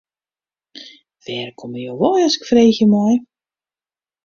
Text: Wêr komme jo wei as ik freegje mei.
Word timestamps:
Wêr 1.23 1.49
komme 1.59 1.79
jo 1.85 1.93
wei 1.99 2.21
as 2.25 2.35
ik 2.37 2.43
freegje 2.49 2.85
mei. 2.93 3.15